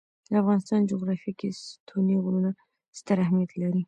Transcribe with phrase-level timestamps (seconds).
[0.29, 2.49] د افغانستان جغرافیه کې ستوني غرونه
[2.99, 3.79] ستر اهمیت لري.